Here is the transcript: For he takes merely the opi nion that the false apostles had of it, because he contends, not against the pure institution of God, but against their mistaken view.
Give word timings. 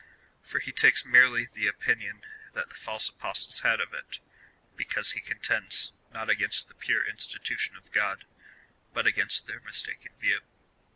For 0.41 0.57
he 0.57 0.71
takes 0.71 1.05
merely 1.05 1.45
the 1.45 1.67
opi 1.67 1.95
nion 1.95 2.23
that 2.53 2.69
the 2.69 2.73
false 2.75 3.07
apostles 3.07 3.59
had 3.59 3.79
of 3.79 3.93
it, 3.93 4.17
because 4.75 5.11
he 5.11 5.19
contends, 5.19 5.91
not 6.11 6.27
against 6.27 6.67
the 6.69 6.73
pure 6.73 7.05
institution 7.07 7.77
of 7.77 7.91
God, 7.91 8.25
but 8.95 9.05
against 9.05 9.45
their 9.45 9.59
mistaken 9.59 10.13
view. 10.17 10.39